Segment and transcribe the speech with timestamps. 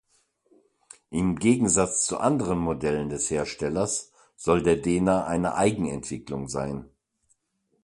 [1.11, 6.89] Im Gegensatz zu anderen Modellen des Herstellers soll der Dena eine Eigenentwicklung sein.